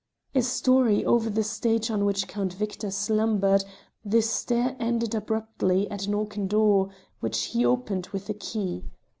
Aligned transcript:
A 0.33 0.41
storey 0.41 1.05
over 1.05 1.29
the 1.29 1.43
stage 1.43 1.91
on 1.91 2.05
which 2.05 2.27
Count 2.27 2.53
Victor 2.53 2.89
slumbered 2.89 3.63
the 4.03 4.23
stair 4.23 4.75
ended 4.79 5.13
abruptly 5.13 5.87
at 5.91 6.07
an 6.07 6.15
oaken 6.15 6.47
door, 6.47 6.89
which 7.19 7.39
he 7.53 7.63
opened 7.63 8.07
with 8.07 8.27
a 8.27 8.33
key. 8.33 8.83